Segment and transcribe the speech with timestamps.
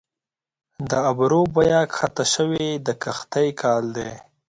[0.89, 4.11] د ابرو بیه کښته شوې د قحطۍ کال دي